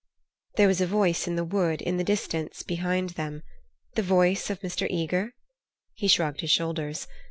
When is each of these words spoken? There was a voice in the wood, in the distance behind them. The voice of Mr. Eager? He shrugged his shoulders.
There 0.55 0.67
was 0.67 0.81
a 0.81 0.87
voice 0.87 1.27
in 1.27 1.35
the 1.35 1.43
wood, 1.43 1.79
in 1.79 1.97
the 1.97 2.03
distance 2.03 2.63
behind 2.63 3.11
them. 3.11 3.43
The 3.93 4.01
voice 4.01 4.49
of 4.49 4.61
Mr. 4.61 4.87
Eager? 4.89 5.35
He 5.93 6.07
shrugged 6.07 6.41
his 6.41 6.49
shoulders. 6.49 7.05